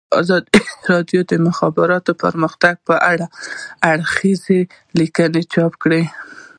[0.21, 0.59] ازادي
[0.91, 4.59] راډیو د د مخابراتو پرمختګ په اړه څېړنیزې
[4.99, 6.03] لیکنې چاپ کړي.